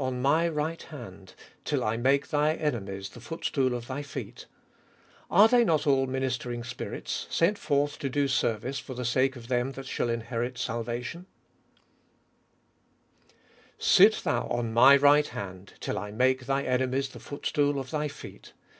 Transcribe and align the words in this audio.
on 0.00 0.22
my 0.22 0.46
right 0.46 0.84
hand, 0.84 1.34
Till 1.64 1.82
I 1.82 1.96
make 1.96 2.28
thy 2.28 2.54
enemies 2.54 3.08
the 3.08 3.20
footstool 3.20 3.74
of 3.74 3.88
thy 3.88 4.02
feet 4.02 4.44
(Ps. 4.46 4.46
ex.). 4.46 5.26
14. 5.30 5.40
Are 5.40 5.48
they 5.48 5.64
not 5.64 5.88
all 5.88 6.06
ministering 6.06 6.62
spirits, 6.62 7.26
sent 7.30 7.58
forth 7.58 7.98
to 7.98 8.08
do 8.08 8.28
service 8.28 8.78
for 8.78 8.94
the 8.94 9.04
sake 9.04 9.34
of 9.34 9.48
them 9.48 9.72
that 9.72 9.86
shall 9.86 10.08
inherit 10.08 10.56
salvation 10.56 11.26
P 13.26 13.34
Sit 13.78 14.20
thou 14.22 14.46
on 14.46 14.72
My 14.72 14.96
right 14.96 15.26
hand, 15.26 15.72
till 15.80 15.98
I 15.98 16.12
make 16.12 16.46
Thy 16.46 16.62
enemies 16.62 17.08
the 17.08 17.18
footstool 17.18 17.80
of 17.80 17.90
Thy 17.90 18.06
feet. 18.06 18.52